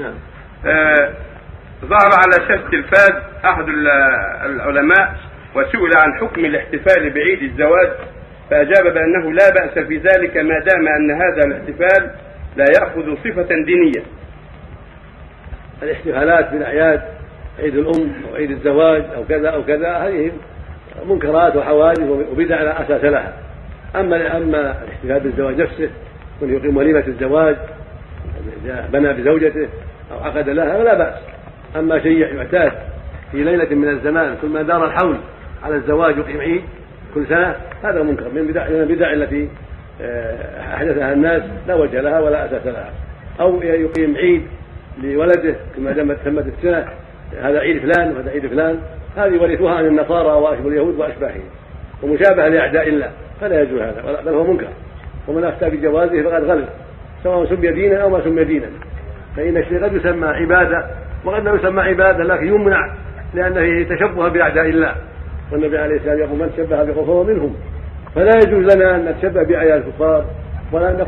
[0.00, 0.14] نعم.
[0.66, 1.12] آه،
[1.84, 3.10] ظهر على شاشة التلفاز
[3.44, 3.88] أحد ال-
[4.46, 5.14] العلماء
[5.54, 7.88] وسئل عن حكم الاحتفال بعيد الزواج
[8.50, 12.10] فأجاب بأنه لا بأس في ذلك ما دام أن هذا الاحتفال
[12.56, 14.02] لا يأخذ صفة دينية.
[15.82, 17.02] الاحتفالات بالأعياد
[17.58, 20.32] عيد الأم أو عيد الزواج أو كذا أو كذا هذه
[21.06, 22.00] منكرات وحوادث
[22.32, 23.32] وبدع لا أساس لها.
[23.96, 25.90] اما أما الاحتفال بالزواج نفسه
[26.42, 27.56] من يقيم وليمة الزواج
[28.92, 29.68] بنى بزوجته
[30.12, 31.14] أو عقد لها فلا بأس.
[31.76, 32.72] أما شيء يعتاد
[33.32, 35.16] في ليلة من الزمان ما دار الحول
[35.62, 36.62] على الزواج يقيم عيد
[37.14, 38.28] كل سنة هذا منكر.
[38.34, 39.48] من بدع من البدع التي
[40.02, 42.90] آه، أحدثها الناس لا وجه لها ولا أساس لها.
[43.40, 44.42] أو يقيم عيد
[45.02, 46.88] لولده كما تمت تمت السنة
[47.40, 48.78] هذا عيد فلان وهذا عيد فلان.
[49.16, 51.44] هذه ورثوها عن النصارى وأشبه اليهود وأشباههم.
[52.02, 54.68] ومشابهة لأعداء الله فلا يجوز هذا بل هو منكر.
[55.28, 56.68] ومن أفتى بجوازه فقد غلط
[57.22, 58.66] سواء سمي دينا أو ما سمي دينا
[59.36, 60.86] فإن الشيء قد يسمى عبادة
[61.24, 62.94] وقد لا يسمى عبادة لكن يمنع
[63.34, 64.94] لأنه فيه تشبه بأعداء الله.
[65.52, 67.56] والنبي عليه السلام يقول من تشبه بكفر منهم.
[68.14, 70.24] فلا يجوز لنا أن نتشبه بأعداء الكفار
[70.72, 71.06] ولا أن